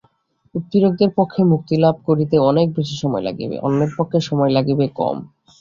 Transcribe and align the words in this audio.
উৎপীড়কদের 0.55 1.09
পক্ষে 1.17 1.41
মুক্তিলাভ 1.51 1.95
করিতে 2.07 2.35
অনেক 2.49 2.67
বেশী 2.77 2.95
সময় 3.01 3.23
লাগিবে, 3.27 3.55
অন্যের 3.65 3.91
পক্ষে 3.97 4.19
সময় 4.29 4.51
লাগিবে 4.57 4.85
কম। 4.99 5.17